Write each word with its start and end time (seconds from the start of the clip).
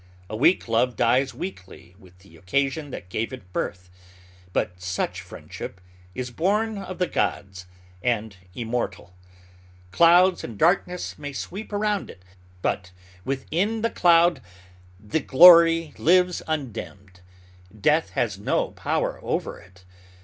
A 0.31 0.35
weak 0.35 0.67
love 0.67 0.95
dies 0.95 1.31
weakly 1.31 1.93
with 1.99 2.17
the 2.17 2.35
occasion 2.35 2.89
that 2.89 3.07
gave 3.11 3.31
it 3.31 3.53
birth; 3.53 3.91
but 4.51 4.81
such 4.81 5.21
friendship 5.21 5.79
is 6.15 6.31
born 6.31 6.79
of 6.79 6.97
the 6.97 7.05
gods, 7.05 7.67
and 8.01 8.35
immortal. 8.55 9.13
Clouds 9.91 10.43
and 10.43 10.57
darkness 10.57 11.19
may 11.19 11.33
sweep 11.33 11.71
around 11.71 12.09
it, 12.09 12.23
but 12.63 12.89
within 13.25 13.83
the 13.83 13.91
cloud 13.91 14.41
the 14.99 15.19
glory 15.19 15.93
lives 15.99 16.41
undimmed. 16.47 17.19
Death 17.79 18.09
has 18.17 18.39
no 18.39 18.69
power 18.71 19.19
over 19.21 19.59
it. 19.59 19.83